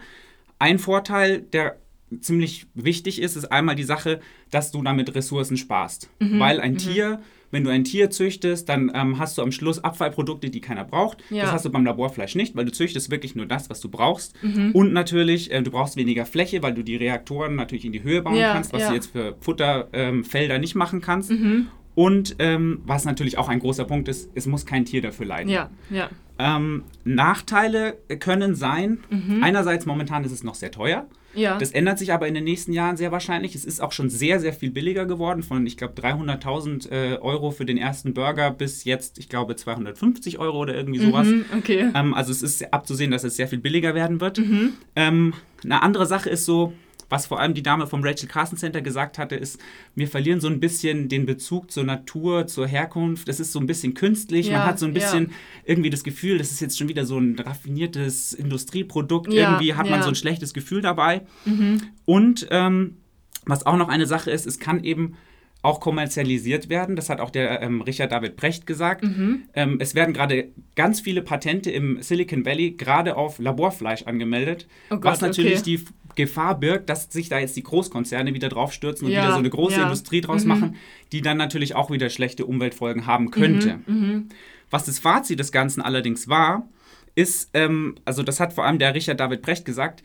Ein 0.58 0.78
Vorteil, 0.78 1.42
der 1.42 1.76
ziemlich 2.20 2.66
wichtig 2.74 3.20
ist, 3.20 3.36
ist 3.36 3.46
einmal 3.46 3.74
die 3.74 3.82
Sache, 3.84 4.20
dass 4.50 4.70
du 4.70 4.82
damit 4.82 5.14
Ressourcen 5.14 5.56
sparst. 5.56 6.08
Mhm. 6.20 6.40
Weil 6.40 6.60
ein 6.60 6.72
mhm. 6.72 6.78
Tier 6.78 7.20
wenn 7.52 7.62
du 7.62 7.70
ein 7.70 7.84
Tier 7.84 8.10
züchtest, 8.10 8.68
dann 8.68 8.90
ähm, 8.94 9.18
hast 9.18 9.38
du 9.38 9.42
am 9.42 9.52
Schluss 9.52 9.78
Abfallprodukte, 9.78 10.50
die 10.50 10.60
keiner 10.60 10.84
braucht. 10.84 11.18
Ja. 11.30 11.42
Das 11.42 11.52
hast 11.52 11.64
du 11.64 11.70
beim 11.70 11.84
Laborfleisch 11.84 12.34
nicht, 12.34 12.56
weil 12.56 12.64
du 12.64 12.72
züchtest 12.72 13.10
wirklich 13.10 13.36
nur 13.36 13.46
das, 13.46 13.70
was 13.70 13.80
du 13.80 13.88
brauchst. 13.88 14.34
Mhm. 14.42 14.72
Und 14.72 14.92
natürlich, 14.92 15.52
äh, 15.52 15.62
du 15.62 15.70
brauchst 15.70 15.96
weniger 15.96 16.26
Fläche, 16.26 16.62
weil 16.62 16.74
du 16.74 16.82
die 16.82 16.96
Reaktoren 16.96 17.54
natürlich 17.54 17.84
in 17.84 17.92
die 17.92 18.02
Höhe 18.02 18.22
bauen 18.22 18.34
ja, 18.34 18.54
kannst, 18.54 18.72
was 18.72 18.82
ja. 18.82 18.88
du 18.88 18.94
jetzt 18.94 19.12
für 19.12 19.36
Futterfelder 19.40 20.54
ähm, 20.54 20.60
nicht 20.60 20.74
machen 20.74 21.00
kannst. 21.00 21.30
Mhm. 21.30 21.68
Und 21.94 22.36
ähm, 22.38 22.80
was 22.86 23.04
natürlich 23.04 23.36
auch 23.36 23.50
ein 23.50 23.58
großer 23.58 23.84
Punkt 23.84 24.08
ist, 24.08 24.30
es 24.34 24.46
muss 24.46 24.64
kein 24.64 24.86
Tier 24.86 25.02
dafür 25.02 25.26
leiden. 25.26 25.50
Ja, 25.50 25.70
ja. 25.90 26.08
Ähm, 26.38 26.84
Nachteile 27.04 27.98
können 28.18 28.54
sein, 28.54 28.98
mhm. 29.10 29.42
einerseits 29.42 29.84
momentan 29.84 30.24
ist 30.24 30.32
es 30.32 30.42
noch 30.42 30.54
sehr 30.54 30.70
teuer. 30.70 31.06
Ja. 31.34 31.58
Das 31.58 31.72
ändert 31.72 31.98
sich 31.98 32.12
aber 32.12 32.28
in 32.28 32.34
den 32.34 32.44
nächsten 32.44 32.72
Jahren 32.72 32.96
sehr 32.96 33.12
wahrscheinlich. 33.12 33.54
Es 33.54 33.64
ist 33.64 33.80
auch 33.80 33.92
schon 33.92 34.10
sehr, 34.10 34.40
sehr 34.40 34.52
viel 34.52 34.70
billiger 34.70 35.06
geworden. 35.06 35.42
Von, 35.42 35.66
ich 35.66 35.76
glaube, 35.76 35.94
300.000 35.94 36.90
äh, 36.90 37.18
Euro 37.18 37.50
für 37.50 37.64
den 37.64 37.78
ersten 37.78 38.14
Burger 38.14 38.50
bis 38.50 38.84
jetzt, 38.84 39.18
ich 39.18 39.28
glaube, 39.28 39.56
250 39.56 40.38
Euro 40.38 40.58
oder 40.58 40.74
irgendwie 40.74 41.00
sowas. 41.00 41.26
Mhm, 41.26 41.44
okay. 41.56 41.90
Ähm, 41.94 42.14
also 42.14 42.32
es 42.32 42.42
ist 42.42 42.72
abzusehen, 42.72 43.10
dass 43.10 43.24
es 43.24 43.36
sehr 43.36 43.48
viel 43.48 43.58
billiger 43.58 43.94
werden 43.94 44.20
wird. 44.20 44.38
Mhm. 44.38 44.74
Ähm, 44.96 45.34
eine 45.64 45.82
andere 45.82 46.06
Sache 46.06 46.28
ist 46.28 46.44
so, 46.44 46.72
was 47.12 47.26
vor 47.26 47.38
allem 47.38 47.52
die 47.52 47.62
Dame 47.62 47.86
vom 47.86 48.02
Rachel 48.02 48.26
Carson 48.26 48.56
Center 48.56 48.80
gesagt 48.80 49.18
hatte, 49.18 49.36
ist, 49.36 49.60
wir 49.94 50.08
verlieren 50.08 50.40
so 50.40 50.48
ein 50.48 50.60
bisschen 50.60 51.10
den 51.10 51.26
Bezug 51.26 51.70
zur 51.70 51.84
Natur, 51.84 52.46
zur 52.46 52.66
Herkunft. 52.66 53.28
Es 53.28 53.38
ist 53.38 53.52
so 53.52 53.60
ein 53.60 53.66
bisschen 53.66 53.92
künstlich. 53.92 54.46
Ja, 54.46 54.58
Man 54.58 54.66
hat 54.68 54.78
so 54.78 54.86
ein 54.86 54.94
bisschen 54.94 55.26
ja. 55.26 55.30
irgendwie 55.66 55.90
das 55.90 56.04
Gefühl, 56.04 56.38
das 56.38 56.50
ist 56.50 56.60
jetzt 56.60 56.78
schon 56.78 56.88
wieder 56.88 57.04
so 57.04 57.18
ein 57.18 57.38
raffiniertes 57.38 58.32
Industrieprodukt. 58.32 59.30
Ja, 59.30 59.50
irgendwie 59.50 59.74
hat 59.74 59.90
man 59.90 60.02
so 60.02 60.08
ein 60.08 60.14
schlechtes 60.14 60.54
Gefühl 60.54 60.80
dabei. 60.80 61.20
Mhm. 61.44 61.82
Und 62.06 62.48
ähm, 62.50 62.96
was 63.44 63.66
auch 63.66 63.76
noch 63.76 63.90
eine 63.90 64.06
Sache 64.06 64.30
ist, 64.30 64.46
es 64.46 64.58
kann 64.58 64.82
eben 64.82 65.14
auch 65.62 65.78
kommerzialisiert 65.78 66.68
werden. 66.68 66.96
Das 66.96 67.08
hat 67.08 67.20
auch 67.20 67.30
der 67.30 67.62
ähm, 67.62 67.80
Richard 67.82 68.10
David 68.10 68.36
Brecht 68.36 68.66
gesagt. 68.66 69.04
Mhm. 69.04 69.44
Ähm, 69.54 69.76
es 69.80 69.94
werden 69.94 70.12
gerade 70.12 70.48
ganz 70.74 71.00
viele 71.00 71.22
Patente 71.22 71.70
im 71.70 72.02
Silicon 72.02 72.44
Valley 72.44 72.72
gerade 72.72 73.16
auf 73.16 73.38
Laborfleisch 73.38 74.02
angemeldet, 74.02 74.66
oh 74.90 74.96
Gott, 74.96 75.04
was 75.04 75.20
natürlich 75.20 75.60
okay. 75.60 75.76
die 75.76 75.84
Gefahr 76.14 76.58
birgt, 76.58 76.88
dass 76.88 77.04
sich 77.04 77.28
da 77.28 77.38
jetzt 77.38 77.56
die 77.56 77.62
Großkonzerne 77.62 78.34
wieder 78.34 78.48
draufstürzen 78.48 79.06
und 79.06 79.12
ja, 79.12 79.22
wieder 79.22 79.32
so 79.32 79.38
eine 79.38 79.50
große 79.50 79.76
ja. 79.76 79.84
Industrie 79.84 80.20
draus 80.20 80.42
mhm. 80.42 80.48
machen, 80.48 80.76
die 81.12 81.20
dann 81.20 81.36
natürlich 81.36 81.74
auch 81.74 81.90
wieder 81.90 82.10
schlechte 82.10 82.46
Umweltfolgen 82.46 83.06
haben 83.06 83.30
könnte. 83.30 83.78
Mhm. 83.86 83.94
mhm. 83.94 84.28
Was 84.70 84.86
das 84.86 84.98
Fazit 84.98 85.38
des 85.38 85.52
Ganzen 85.52 85.82
allerdings 85.82 86.28
war, 86.28 86.66
ist, 87.14 87.50
ähm, 87.52 87.96
also 88.06 88.22
das 88.22 88.40
hat 88.40 88.54
vor 88.54 88.64
allem 88.64 88.78
der 88.78 88.94
Richard 88.94 89.20
David 89.20 89.42
Brecht 89.42 89.66
gesagt, 89.66 90.02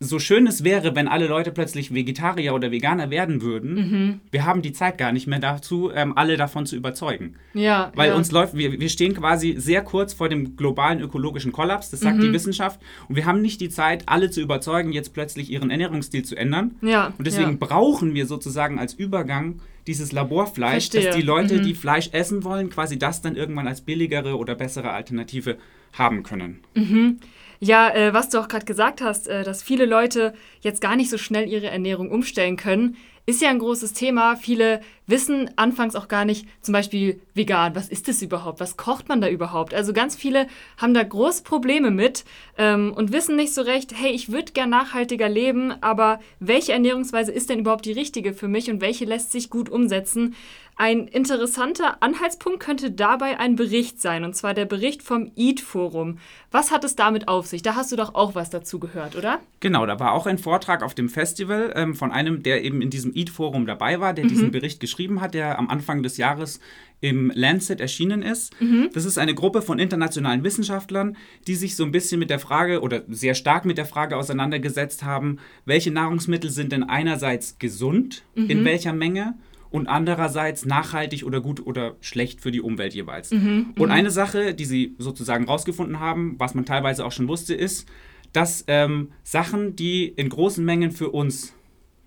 so 0.00 0.20
schön 0.20 0.46
es 0.46 0.62
wäre, 0.62 0.94
wenn 0.94 1.08
alle 1.08 1.26
Leute 1.26 1.50
plötzlich 1.50 1.92
Vegetarier 1.92 2.54
oder 2.54 2.70
Veganer 2.70 3.10
werden 3.10 3.42
würden, 3.42 3.74
mhm. 3.74 4.20
wir 4.30 4.46
haben 4.46 4.62
die 4.62 4.72
Zeit 4.72 4.96
gar 4.96 5.10
nicht 5.10 5.26
mehr 5.26 5.40
dazu, 5.40 5.90
ähm, 5.92 6.16
alle 6.16 6.36
davon 6.36 6.66
zu 6.66 6.76
überzeugen. 6.76 7.34
Ja. 7.52 7.90
Weil 7.96 8.10
ja. 8.10 8.16
uns 8.16 8.30
läuft, 8.30 8.56
wir, 8.56 8.78
wir 8.78 8.88
stehen 8.90 9.14
quasi 9.14 9.56
sehr 9.58 9.82
kurz 9.82 10.14
vor 10.14 10.28
dem 10.28 10.56
globalen 10.56 11.00
ökologischen 11.00 11.50
Kollaps, 11.50 11.90
das 11.90 12.00
sagt 12.00 12.18
mhm. 12.18 12.22
die 12.22 12.32
Wissenschaft. 12.32 12.80
Und 13.08 13.16
wir 13.16 13.26
haben 13.26 13.42
nicht 13.42 13.60
die 13.60 13.70
Zeit, 13.70 14.04
alle 14.06 14.30
zu 14.30 14.40
überzeugen, 14.40 14.92
jetzt 14.92 15.14
plötzlich 15.14 15.50
ihren 15.50 15.70
Ernährungsstil 15.70 16.24
zu 16.24 16.36
ändern. 16.36 16.76
Ja. 16.80 17.12
Und 17.18 17.26
deswegen 17.26 17.50
ja. 17.52 17.56
brauchen 17.58 18.14
wir 18.14 18.26
sozusagen 18.26 18.78
als 18.78 18.94
Übergang 18.94 19.60
dieses 19.88 20.12
Laborfleisch, 20.12 20.90
Verstehe. 20.90 21.06
dass 21.06 21.16
die 21.16 21.22
Leute, 21.22 21.54
mhm. 21.54 21.62
die 21.64 21.74
Fleisch 21.74 22.10
essen 22.12 22.44
wollen, 22.44 22.70
quasi 22.70 23.00
das 23.00 23.20
dann 23.20 23.34
irgendwann 23.34 23.66
als 23.66 23.80
billigere 23.80 24.36
oder 24.36 24.54
bessere 24.54 24.90
Alternative 24.90 25.56
haben 25.92 26.22
können. 26.22 26.60
Mhm. 26.74 27.18
Ja, 27.60 27.90
äh, 27.90 28.14
was 28.14 28.28
du 28.28 28.38
auch 28.38 28.48
gerade 28.48 28.64
gesagt 28.64 29.00
hast, 29.00 29.26
äh, 29.26 29.42
dass 29.42 29.62
viele 29.62 29.84
Leute 29.84 30.32
jetzt 30.60 30.80
gar 30.80 30.96
nicht 30.96 31.10
so 31.10 31.18
schnell 31.18 31.48
ihre 31.48 31.66
Ernährung 31.68 32.10
umstellen 32.10 32.56
können. 32.56 32.96
ist 33.26 33.42
ja 33.42 33.50
ein 33.50 33.58
großes 33.58 33.92
Thema. 33.92 34.36
Viele 34.36 34.80
wissen 35.08 35.50
anfangs 35.56 35.96
auch 35.96 36.06
gar 36.06 36.24
nicht, 36.24 36.46
zum 36.60 36.72
Beispiel 36.72 37.20
vegan, 37.34 37.74
was 37.74 37.88
ist 37.88 38.06
das 38.06 38.22
überhaupt? 38.22 38.60
Was 38.60 38.76
kocht 38.76 39.08
man 39.08 39.20
da 39.20 39.28
überhaupt? 39.28 39.74
Also 39.74 39.92
ganz 39.92 40.14
viele 40.14 40.46
haben 40.76 40.94
da 40.94 41.02
große 41.02 41.42
Probleme 41.42 41.90
mit 41.90 42.24
ähm, 42.56 42.92
und 42.94 43.12
wissen 43.12 43.34
nicht 43.34 43.54
so 43.54 43.62
recht, 43.62 43.92
hey, 43.96 44.12
ich 44.12 44.30
würde 44.30 44.52
gern 44.52 44.70
nachhaltiger 44.70 45.28
leben, 45.28 45.74
aber 45.82 46.20
welche 46.38 46.72
Ernährungsweise 46.72 47.32
ist 47.32 47.50
denn 47.50 47.60
überhaupt 47.60 47.86
die 47.86 47.92
richtige 47.92 48.34
für 48.34 48.48
mich 48.48 48.70
und 48.70 48.80
welche 48.80 49.06
lässt 49.06 49.32
sich 49.32 49.50
gut 49.50 49.68
umsetzen? 49.68 50.36
Ein 50.80 51.08
interessanter 51.08 52.00
Anhaltspunkt 52.04 52.60
könnte 52.60 52.92
dabei 52.92 53.40
ein 53.40 53.56
Bericht 53.56 54.00
sein, 54.00 54.22
und 54.22 54.36
zwar 54.36 54.54
der 54.54 54.64
Bericht 54.64 55.02
vom 55.02 55.32
EAT-Forum. 55.34 56.18
Was 56.52 56.70
hat 56.70 56.84
es 56.84 56.94
damit 56.94 57.26
auf 57.26 57.48
sich? 57.48 57.62
Da 57.62 57.74
hast 57.74 57.90
du 57.90 57.96
doch 57.96 58.14
auch 58.14 58.36
was 58.36 58.48
dazu 58.48 58.78
gehört, 58.78 59.16
oder? 59.16 59.40
Genau, 59.58 59.86
da 59.86 59.98
war 59.98 60.12
auch 60.12 60.26
ein 60.26 60.38
Vortrag 60.38 60.84
auf 60.84 60.94
dem 60.94 61.08
Festival 61.08 61.72
ähm, 61.74 61.96
von 61.96 62.12
einem, 62.12 62.44
der 62.44 62.62
eben 62.62 62.80
in 62.80 62.90
diesem 62.90 63.12
EAT-Forum 63.12 63.66
dabei 63.66 63.98
war, 63.98 64.14
der 64.14 64.26
mhm. 64.26 64.28
diesen 64.28 64.50
Bericht 64.52 64.78
geschrieben 64.78 64.97
hat, 65.20 65.34
der 65.34 65.58
am 65.58 65.68
Anfang 65.68 66.02
des 66.02 66.16
Jahres 66.16 66.60
im 67.00 67.30
Lancet 67.34 67.80
erschienen 67.80 68.22
ist. 68.22 68.60
Mhm. 68.60 68.90
Das 68.92 69.04
ist 69.04 69.18
eine 69.18 69.34
Gruppe 69.34 69.62
von 69.62 69.78
internationalen 69.78 70.42
Wissenschaftlern, 70.42 71.16
die 71.46 71.54
sich 71.54 71.76
so 71.76 71.84
ein 71.84 71.92
bisschen 71.92 72.18
mit 72.18 72.30
der 72.30 72.40
Frage 72.40 72.80
oder 72.80 73.02
sehr 73.08 73.34
stark 73.34 73.64
mit 73.64 73.78
der 73.78 73.86
Frage 73.86 74.16
auseinandergesetzt 74.16 75.04
haben, 75.04 75.38
welche 75.64 75.92
Nahrungsmittel 75.92 76.50
sind 76.50 76.72
denn 76.72 76.82
einerseits 76.82 77.58
gesund, 77.58 78.24
mhm. 78.34 78.50
in 78.50 78.64
welcher 78.64 78.92
Menge 78.92 79.34
und 79.70 79.86
andererseits 79.86 80.64
nachhaltig 80.64 81.24
oder 81.24 81.40
gut 81.40 81.64
oder 81.64 81.96
schlecht 82.00 82.40
für 82.40 82.50
die 82.50 82.60
Umwelt 82.60 82.94
jeweils. 82.94 83.30
Mhm, 83.30 83.74
und 83.76 83.86
mhm. 83.86 83.92
eine 83.92 84.10
Sache, 84.10 84.54
die 84.54 84.64
sie 84.64 84.94
sozusagen 84.98 85.44
rausgefunden 85.44 86.00
haben, 86.00 86.36
was 86.38 86.54
man 86.54 86.64
teilweise 86.64 87.04
auch 87.04 87.12
schon 87.12 87.28
wusste, 87.28 87.54
ist, 87.54 87.86
dass 88.32 88.64
ähm, 88.66 89.12
Sachen, 89.22 89.76
die 89.76 90.06
in 90.06 90.28
großen 90.28 90.64
Mengen 90.64 90.90
für 90.90 91.10
uns, 91.10 91.54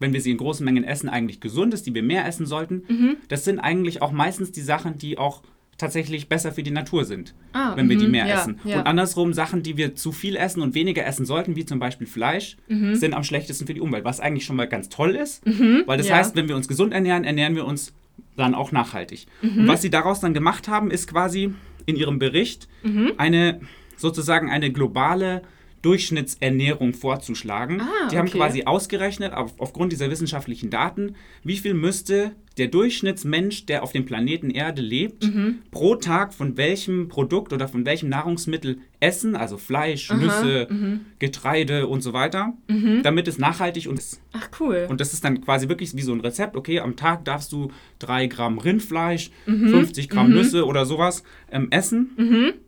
wenn 0.02 0.14
wir 0.14 0.22
sie 0.22 0.32
in 0.32 0.38
großen 0.38 0.66
Mengen 0.66 0.84
essen, 0.84 1.08
eigentlich 1.08 1.40
gesund 1.40 1.74
ist, 1.74 1.86
die 1.86 1.94
wir 1.94 2.04
mehr 2.04 2.28
essen 2.28 2.46
sollten, 2.46 2.84
mhm. 2.88 3.18
das 3.30 3.46
sind 3.46 3.60
eigentlich 3.60 4.02
auch 4.02 4.12
meistens 4.12 4.52
die 4.52 4.62
Sachen, 4.62 4.98
die 4.98 5.18
auch 5.18 5.44
tatsächlich 5.78 6.28
besser 6.28 6.52
für 6.52 6.64
die 6.64 6.72
Natur 6.72 7.06
sind, 7.06 7.34
ah, 7.54 7.76
wenn 7.76 7.90
wir 7.90 7.98
die 7.98 8.06
mhm, 8.06 8.12
mehr 8.12 8.28
ja, 8.28 8.36
essen. 8.36 8.60
Ja. 8.64 8.80
Und 8.80 8.88
andersrum, 8.88 9.34
Sachen, 9.34 9.64
die 9.64 9.78
wir 9.78 9.96
zu 9.96 10.12
viel 10.12 10.36
essen 10.36 10.62
und 10.62 10.76
weniger 10.76 11.06
essen 11.06 11.26
sollten, 11.26 11.56
wie 11.56 11.66
zum 11.66 11.80
Beispiel 11.80 12.06
Fleisch, 12.06 12.58
mhm. 12.68 12.96
sind 12.96 13.14
am 13.16 13.24
schlechtesten 13.24 13.66
für 13.66 13.74
die 13.74 13.82
Umwelt, 13.82 14.06
was 14.06 14.20
eigentlich 14.20 14.46
schon 14.46 14.56
mal 14.58 14.68
ganz 14.68 14.90
toll 14.90 15.16
ist, 15.16 15.46
mhm, 15.46 15.84
weil 15.88 15.98
das 15.98 16.08
ja. 16.08 16.18
heißt, 16.18 16.36
wenn 16.36 16.48
wir 16.48 16.56
uns 16.56 16.68
gesund 16.68 16.94
ernähren, 16.94 17.24
ernähren 17.24 17.56
wir 17.56 17.66
uns 17.66 17.94
dann 18.38 18.54
auch 18.54 18.72
nachhaltig. 18.72 19.26
Mhm. 19.42 19.62
Und 19.62 19.68
was 19.68 19.82
sie 19.82 19.90
daraus 19.90 20.20
dann 20.20 20.34
gemacht 20.34 20.68
haben, 20.68 20.92
ist 20.92 21.08
quasi 21.08 21.54
in 21.86 21.96
ihrem 21.96 22.20
Bericht 22.20 22.68
mhm. 22.84 23.14
eine 23.18 23.60
sozusagen 23.98 24.50
eine 24.50 24.72
globale 24.72 25.42
Durchschnittsernährung 25.82 26.94
vorzuschlagen. 26.94 27.82
Ah, 27.82 28.08
die 28.12 28.18
haben 28.18 28.28
okay. 28.28 28.38
quasi 28.38 28.64
ausgerechnet, 28.66 29.34
auf, 29.34 29.54
aufgrund 29.60 29.92
dieser 29.92 30.10
wissenschaftlichen 30.10 30.70
Daten, 30.70 31.16
wie 31.44 31.58
viel 31.58 31.74
müsste 31.74 32.36
der 32.58 32.68
Durchschnittsmensch, 32.68 33.66
der 33.66 33.82
auf 33.82 33.94
dem 33.94 34.06
Planeten 34.06 34.50
Erde 34.50 34.82
lebt, 34.82 35.24
mhm. 35.24 35.60
pro 35.72 35.96
Tag 35.96 36.34
von 36.34 36.58
welchem 36.58 37.08
Produkt 37.08 37.54
oder 37.54 37.68
von 37.68 37.86
welchem 37.86 38.10
Nahrungsmittel 38.10 38.80
essen, 39.00 39.36
also 39.36 39.58
Fleisch, 39.58 40.12
Aha, 40.12 40.18
Nüsse, 40.18 40.68
mhm. 40.70 41.00
Getreide 41.18 41.88
und 41.88 42.02
so 42.02 42.14
weiter, 42.14 42.54
mhm. 42.68 43.02
damit 43.04 43.28
es 43.28 43.38
nachhaltig 43.38 43.88
und 43.88 43.98
ist. 43.98 44.22
Ach 44.34 44.50
cool. 44.60 44.86
Und 44.90 45.00
das 45.00 45.14
ist 45.14 45.24
dann 45.24 45.42
quasi 45.42 45.70
wirklich 45.70 45.96
wie 45.96 46.02
so 46.02 46.14
ein 46.14 46.20
Rezept. 46.20 46.56
Okay, 46.56 46.80
am 46.80 46.96
Tag 46.98 47.26
darfst 47.26 47.52
du 47.52 47.72
drei 48.00 48.28
Gramm 48.28 48.58
Rindfleisch, 48.58 49.32
50 49.46 50.06
mhm. 50.06 50.10
Gramm 50.10 50.28
mhm. 50.28 50.36
Nüsse 50.36 50.66
oder 50.66 50.86
sowas 50.86 51.24
ähm, 51.52 51.70
essen. 51.72 52.60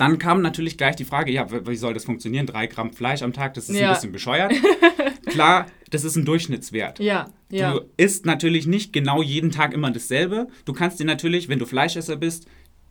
Dann 0.00 0.16
kam 0.16 0.40
natürlich 0.40 0.78
gleich 0.78 0.96
die 0.96 1.04
Frage, 1.04 1.30
ja, 1.30 1.46
wie 1.50 1.76
soll 1.76 1.92
das 1.92 2.06
funktionieren? 2.06 2.46
Drei 2.46 2.66
Gramm 2.66 2.94
Fleisch 2.94 3.20
am 3.20 3.34
Tag, 3.34 3.52
das 3.52 3.68
ist 3.68 3.78
ja. 3.78 3.88
ein 3.88 3.94
bisschen 3.94 4.12
bescheuert. 4.12 4.50
Klar, 5.26 5.66
das 5.90 6.04
ist 6.04 6.16
ein 6.16 6.24
Durchschnittswert. 6.24 7.00
Ja, 7.00 7.28
ja. 7.50 7.74
Du 7.74 7.84
isst 7.98 8.24
natürlich 8.24 8.66
nicht 8.66 8.94
genau 8.94 9.22
jeden 9.22 9.50
Tag 9.50 9.74
immer 9.74 9.90
dasselbe. 9.90 10.48
Du 10.64 10.72
kannst 10.72 11.00
dir 11.00 11.04
natürlich, 11.04 11.50
wenn 11.50 11.58
du 11.58 11.66
Fleischesser 11.66 12.16
bist, 12.16 12.46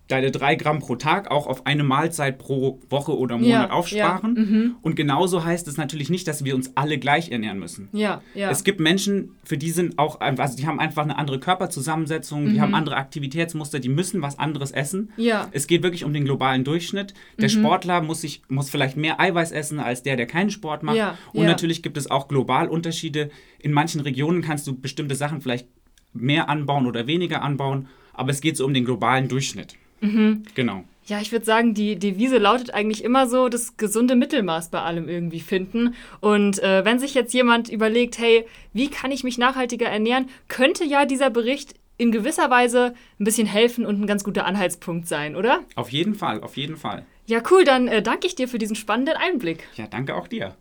deine 0.09 0.31
drei 0.31 0.55
Gramm 0.55 0.79
pro 0.79 0.95
Tag 0.95 1.29
auch 1.29 1.45
auf 1.45 1.67
eine 1.67 1.83
Mahlzeit 1.83 2.39
pro 2.39 2.81
Woche 2.89 3.15
oder 3.15 3.37
Monat 3.37 3.69
ja, 3.69 3.69
aufsparen. 3.69 4.35
Ja, 4.35 4.41
mhm. 4.41 4.75
Und 4.81 4.95
genauso 4.95 5.45
heißt 5.45 5.67
es 5.67 5.77
natürlich 5.77 6.09
nicht, 6.09 6.27
dass 6.27 6.43
wir 6.43 6.55
uns 6.55 6.75
alle 6.75 6.97
gleich 6.97 7.29
ernähren 7.29 7.59
müssen. 7.59 7.89
Ja, 7.91 8.21
ja. 8.33 8.49
Es 8.49 8.63
gibt 8.63 8.79
Menschen, 8.79 9.35
für 9.43 9.57
die 9.57 9.69
sind 9.69 9.99
auch, 9.99 10.19
also 10.19 10.57
die 10.57 10.65
haben 10.65 10.79
einfach 10.79 11.03
eine 11.03 11.17
andere 11.17 11.39
Körperzusammensetzung, 11.39 12.45
mhm. 12.45 12.53
die 12.53 12.61
haben 12.61 12.73
andere 12.73 12.97
Aktivitätsmuster, 12.97 13.79
die 13.79 13.89
müssen 13.89 14.23
was 14.23 14.39
anderes 14.39 14.71
essen. 14.71 15.11
Ja. 15.15 15.47
Es 15.51 15.67
geht 15.67 15.83
wirklich 15.83 16.03
um 16.03 16.11
den 16.11 16.25
globalen 16.25 16.63
Durchschnitt. 16.63 17.13
Der 17.37 17.49
mhm. 17.49 17.53
Sportler 17.53 18.01
muss 18.01 18.21
sich, 18.21 18.41
muss 18.49 18.71
vielleicht 18.71 18.97
mehr 18.97 19.19
Eiweiß 19.19 19.51
essen 19.51 19.79
als 19.79 20.01
der, 20.01 20.17
der 20.17 20.25
keinen 20.25 20.49
Sport 20.49 20.81
macht. 20.81 20.97
Ja, 20.97 21.19
Und 21.33 21.45
natürlich 21.45 21.83
gibt 21.83 21.97
es 21.97 22.09
auch 22.09 22.27
global 22.27 22.67
Unterschiede. 22.67 23.29
In 23.59 23.73
manchen 23.73 24.01
Regionen 24.01 24.41
kannst 24.41 24.65
du 24.65 24.75
bestimmte 24.75 25.13
Sachen 25.13 25.41
vielleicht 25.41 25.67
mehr 26.13 26.49
anbauen 26.49 26.87
oder 26.87 27.05
weniger 27.05 27.43
anbauen, 27.43 27.87
aber 28.13 28.31
es 28.31 28.41
geht 28.41 28.57
so 28.57 28.65
um 28.65 28.73
den 28.73 28.85
globalen 28.85 29.27
Durchschnitt. 29.27 29.75
Mhm. 30.01 30.43
Genau. 30.55 30.83
Ja, 31.05 31.19
ich 31.19 31.31
würde 31.31 31.45
sagen, 31.45 31.73
die 31.73 31.97
Devise 31.97 32.37
lautet 32.37 32.71
eigentlich 32.71 33.03
immer 33.03 33.27
so, 33.27 33.49
das 33.49 33.77
gesunde 33.77 34.15
Mittelmaß 34.15 34.69
bei 34.69 34.81
allem 34.81 35.09
irgendwie 35.09 35.39
finden. 35.39 35.95
Und 36.19 36.61
äh, 36.61 36.85
wenn 36.85 36.99
sich 36.99 37.15
jetzt 37.15 37.33
jemand 37.33 37.67
überlegt, 37.69 38.19
hey, 38.19 38.45
wie 38.73 38.89
kann 38.89 39.11
ich 39.11 39.23
mich 39.23 39.39
nachhaltiger 39.39 39.87
ernähren, 39.87 40.29
könnte 40.47 40.85
ja 40.85 41.05
dieser 41.05 41.31
Bericht 41.31 41.73
in 41.97 42.11
gewisser 42.11 42.49
Weise 42.51 42.93
ein 43.19 43.23
bisschen 43.23 43.47
helfen 43.47 43.85
und 43.87 43.99
ein 43.99 44.07
ganz 44.07 44.23
guter 44.23 44.45
Anhaltspunkt 44.45 45.07
sein, 45.07 45.35
oder? 45.35 45.61
Auf 45.75 45.89
jeden 45.89 46.13
Fall, 46.13 46.41
auf 46.41 46.57
jeden 46.57 46.77
Fall. 46.77 47.05
Ja, 47.25 47.41
cool, 47.49 47.63
dann 47.63 47.87
äh, 47.87 48.01
danke 48.01 48.27
ich 48.27 48.35
dir 48.35 48.47
für 48.47 48.59
diesen 48.59 48.75
spannenden 48.75 49.15
Einblick. 49.17 49.67
Ja, 49.75 49.87
danke 49.87 50.15
auch 50.15 50.27
dir. 50.27 50.55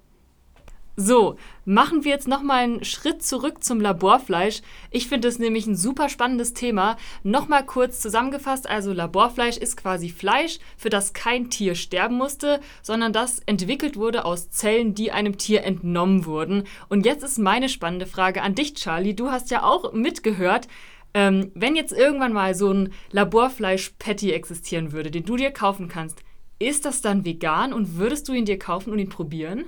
So, 1.00 1.36
machen 1.64 2.02
wir 2.02 2.10
jetzt 2.10 2.26
nochmal 2.26 2.64
einen 2.64 2.84
Schritt 2.84 3.22
zurück 3.22 3.62
zum 3.62 3.80
Laborfleisch. 3.80 4.62
Ich 4.90 5.06
finde 5.06 5.28
es 5.28 5.38
nämlich 5.38 5.64
ein 5.68 5.76
super 5.76 6.08
spannendes 6.08 6.54
Thema. 6.54 6.96
Nochmal 7.22 7.64
kurz 7.64 8.00
zusammengefasst, 8.00 8.68
also 8.68 8.92
Laborfleisch 8.92 9.58
ist 9.58 9.76
quasi 9.76 10.08
Fleisch, 10.08 10.58
für 10.76 10.90
das 10.90 11.12
kein 11.12 11.50
Tier 11.50 11.76
sterben 11.76 12.16
musste, 12.16 12.58
sondern 12.82 13.12
das 13.12 13.38
entwickelt 13.46 13.96
wurde 13.96 14.24
aus 14.24 14.50
Zellen, 14.50 14.96
die 14.96 15.12
einem 15.12 15.38
Tier 15.38 15.62
entnommen 15.62 16.26
wurden. 16.26 16.64
Und 16.88 17.06
jetzt 17.06 17.22
ist 17.22 17.38
meine 17.38 17.68
spannende 17.68 18.06
Frage 18.06 18.42
an 18.42 18.56
dich, 18.56 18.74
Charlie. 18.74 19.14
Du 19.14 19.30
hast 19.30 19.52
ja 19.52 19.62
auch 19.62 19.92
mitgehört. 19.92 20.66
Ähm, 21.14 21.52
wenn 21.54 21.76
jetzt 21.76 21.92
irgendwann 21.92 22.32
mal 22.32 22.56
so 22.56 22.72
ein 22.72 22.92
Laborfleisch-Patty 23.12 24.32
existieren 24.32 24.90
würde, 24.90 25.12
den 25.12 25.24
du 25.24 25.36
dir 25.36 25.52
kaufen 25.52 25.86
kannst, 25.86 26.24
ist 26.58 26.84
das 26.84 27.02
dann 27.02 27.24
vegan 27.24 27.72
und 27.72 27.98
würdest 27.98 28.28
du 28.28 28.32
ihn 28.32 28.46
dir 28.46 28.58
kaufen 28.58 28.92
und 28.92 28.98
ihn 28.98 29.10
probieren? 29.10 29.64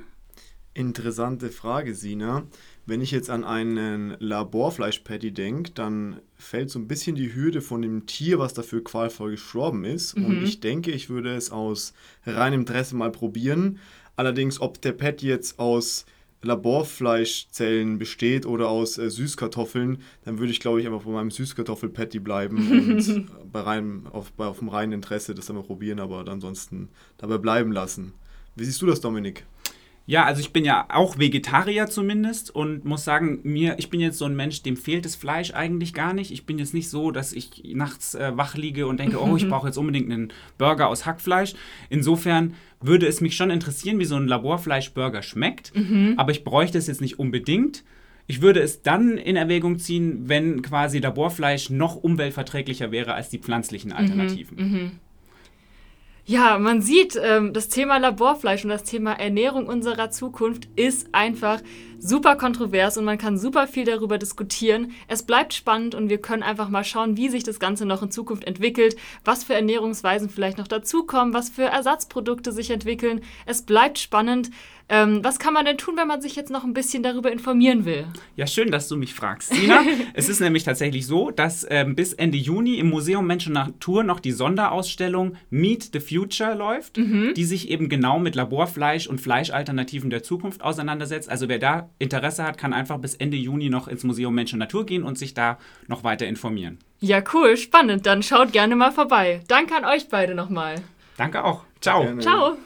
Interessante 0.81 1.51
Frage, 1.51 1.95
Sina. 1.95 2.45
Wenn 2.87 3.03
ich 3.03 3.11
jetzt 3.11 3.29
an 3.29 3.45
einen 3.45 4.17
Laborfleisch-Patty 4.19 5.31
denke, 5.31 5.73
dann 5.73 6.23
fällt 6.37 6.71
so 6.71 6.79
ein 6.79 6.89
bisschen 6.89 7.17
die 7.17 7.35
Hürde 7.35 7.61
von 7.61 7.83
dem 7.83 8.07
Tier, 8.07 8.39
was 8.39 8.55
dafür 8.55 8.83
qualvoll 8.83 9.33
gestorben 9.33 9.85
ist. 9.85 10.17
Mhm. 10.17 10.25
Und 10.25 10.43
ich 10.43 10.61
denke, 10.61 10.91
ich 10.91 11.11
würde 11.11 11.35
es 11.35 11.51
aus 11.51 11.93
reinem 12.25 12.61
Interesse 12.61 12.97
mal 12.97 13.13
probieren. 13.13 13.79
Allerdings, 14.17 14.59
ob 14.59 14.81
der 14.81 14.93
Patty 14.93 15.27
jetzt 15.27 15.59
aus 15.59 16.07
Laborfleischzellen 16.41 17.99
besteht 17.99 18.47
oder 18.47 18.71
aus 18.71 18.97
äh, 18.97 19.11
Süßkartoffeln, 19.11 19.99
dann 20.25 20.39
würde 20.39 20.51
ich, 20.51 20.61
glaube 20.61 20.81
ich, 20.81 20.87
einfach 20.87 21.03
von 21.03 21.13
meinem 21.13 21.31
Süßkartoffel-Patty 21.31 22.21
bleiben 22.21 22.57
und 22.71 23.53
bei 23.53 23.61
reinem, 23.61 24.07
auf, 24.07 24.33
bei, 24.33 24.47
auf 24.47 24.61
dem 24.61 24.71
reinen 24.71 24.95
Interesse 24.95 25.35
das 25.35 25.45
dann 25.45 25.57
mal 25.57 25.63
probieren, 25.63 26.01
aber 26.01 26.27
ansonsten 26.27 26.89
dabei 27.19 27.37
bleiben 27.37 27.71
lassen. 27.71 28.15
Wie 28.57 28.65
siehst 28.65 28.81
du 28.81 28.87
das, 28.87 29.03
Dominik? 29.03 29.45
Ja, 30.11 30.25
also 30.25 30.41
ich 30.41 30.53
bin 30.53 30.65
ja 30.65 30.87
auch 30.89 31.21
Vegetarier 31.21 31.87
zumindest 31.87 32.53
und 32.53 32.85
muss 32.85 33.05
sagen, 33.05 33.39
mir, 33.45 33.77
ich 33.79 33.91
bin 33.91 34.01
jetzt 34.01 34.19
so 34.19 34.25
ein 34.25 34.35
Mensch, 34.35 34.61
dem 34.61 34.77
fehlt 34.77 35.05
das 35.05 35.15
Fleisch 35.15 35.55
eigentlich 35.55 35.95
gar 35.95 36.15
nicht. 36.15 36.33
Ich 36.33 36.47
bin 36.47 36.59
jetzt 36.59 36.75
nicht 36.75 36.91
so, 36.91 37.13
dass 37.13 37.33
ich 37.33 37.63
nachts 37.75 38.17
äh, 38.17 38.37
wach 38.37 38.57
liege 38.57 38.89
und 38.89 38.99
denke, 38.99 39.23
oh, 39.23 39.37
ich 39.37 39.49
brauche 39.49 39.69
jetzt 39.69 39.77
unbedingt 39.77 40.11
einen 40.11 40.33
Burger 40.59 40.89
aus 40.89 41.07
Hackfleisch. 41.07 41.55
Insofern 41.91 42.55
würde 42.81 43.07
es 43.07 43.21
mich 43.21 43.37
schon 43.37 43.51
interessieren, 43.51 44.01
wie 44.01 44.05
so 44.05 44.17
ein 44.17 44.27
Laborfleischburger 44.27 45.23
schmeckt, 45.23 45.77
mhm. 45.77 46.15
aber 46.17 46.33
ich 46.33 46.43
bräuchte 46.43 46.79
es 46.79 46.89
jetzt 46.89 47.01
nicht 47.01 47.21
unbedingt. 47.21 47.85
Ich 48.27 48.43
würde 48.43 48.59
es 48.59 48.83
dann 48.83 49.17
in 49.17 49.37
Erwägung 49.37 49.79
ziehen, 49.79 50.29
wenn 50.29 50.61
quasi 50.63 50.99
Laborfleisch 50.99 51.71
noch 51.71 51.95
umweltverträglicher 51.95 52.91
wäre 52.91 53.15
als 53.15 53.29
die 53.29 53.39
pflanzlichen 53.39 53.91
mhm, 53.93 53.97
Alternativen. 53.97 54.57
Mhm. 54.57 54.91
Ja, 56.25 56.59
man 56.59 56.81
sieht, 56.81 57.19
ähm, 57.21 57.53
das 57.53 57.69
Thema 57.69 57.99
Laborfleisch 57.99 58.65
und 58.65 58.71
das 58.71 58.85
Thema 58.85 59.13
Ernährung 59.15 59.67
unserer 59.67 60.11
Zukunft 60.11 60.69
ist 60.77 61.09
einfach 61.13 61.61
super 61.99 62.37
kontrovers 62.37 62.97
und 62.97 63.05
man 63.05 63.19
kann 63.19 63.39
super 63.39 63.67
viel 63.67 63.85
darüber 63.85 64.17
diskutieren. 64.17 64.93
Es 65.09 65.23
bleibt 65.23 65.55
spannend 65.55 65.95
und 65.95 66.09
wir 66.09 66.19
können 66.19 66.43
einfach 66.43 66.69
mal 66.69 66.85
schauen, 66.85 67.17
wie 67.17 67.29
sich 67.29 67.43
das 67.43 67.59
Ganze 67.59 67.85
noch 67.85 68.03
in 68.03 68.11
Zukunft 68.11 68.45
entwickelt, 68.45 68.97
was 69.25 69.45
für 69.45 69.55
Ernährungsweisen 69.55 70.31
vielleicht 70.31 70.59
noch 70.59 70.69
dazukommen, 70.69 71.35
was 71.35 71.51
für 71.51 71.65
Ersatzprodukte 71.65 72.53
sich 72.53 72.71
entwickeln. 72.71 73.23
Es 73.45 73.63
bleibt 73.63 73.99
spannend. 73.99 74.51
Ähm, 74.93 75.23
was 75.23 75.39
kann 75.39 75.55
man 75.55 75.65
denn 75.65 75.79
tun, 75.79 75.97
wenn 75.97 76.09
man 76.09 76.21
sich 76.21 76.35
jetzt 76.35 76.51
noch 76.51 76.65
ein 76.65 76.75
bisschen 76.75 77.05
darüber 77.05 77.31
informieren 77.31 77.85
will? 77.85 78.07
Ja, 78.35 78.49
schön, 78.49 78.73
dass 78.73 78.89
du 78.89 78.97
mich 78.97 79.15
fragst, 79.15 79.55
Sina. 79.55 79.83
es 80.15 80.29
ist 80.29 80.41
nämlich 80.41 80.65
tatsächlich 80.65 81.07
so, 81.07 81.31
dass 81.31 81.65
ähm, 81.71 81.95
bis 81.95 82.13
Ende 82.13 82.37
Juni 82.37 82.75
im 82.75 82.91
Museum 82.91 83.25
Mensch 83.25 83.47
und 83.47 83.53
Natur 83.53 84.03
noch 84.03 84.19
die 84.19 84.33
Sonderausstellung 84.33 85.37
Meet 85.49 85.91
the 85.93 86.01
Future 86.01 86.55
läuft, 86.55 86.99
mhm. 86.99 87.35
die 87.37 87.45
sich 87.45 87.71
eben 87.71 87.89
genau 87.89 88.19
mit 88.19 88.35
Laborfleisch 88.35 89.07
und 89.07 89.21
Fleischalternativen 89.21 90.11
der 90.11 90.25
Zukunft 90.25 90.63
auseinandersetzt. 90.63 91.31
Also 91.31 91.49
wer 91.49 91.61
da 91.61 91.89
Interesse 92.01 92.43
hat, 92.43 92.59
kann 92.59 92.73
einfach 92.73 92.99
bis 92.99 93.15
Ende 93.15 93.37
Juni 93.37 93.71
noch 93.71 93.87
ins 93.87 94.03
Museum 94.03 94.35
Mensch 94.35 94.53
und 94.53 94.59
Natur 94.59 94.87
gehen 94.87 95.05
und 95.05 95.17
sich 95.17 95.35
da 95.35 95.59
noch 95.87 96.03
weiter 96.03 96.27
informieren. 96.27 96.79
Ja, 96.99 97.23
cool, 97.33 97.57
spannend. 97.57 98.07
Dann 98.07 98.25
schaut 98.25 98.53
gerne 98.53 98.75
mal 98.75 98.91
vorbei. 98.91 99.41
Danke 99.47 99.77
an 99.77 99.85
euch 99.85 100.09
beide 100.09 100.35
nochmal. 100.35 100.77
Danke 101.17 101.45
auch. 101.45 101.65
Ciao. 101.81 102.19
Ciao. 102.19 102.57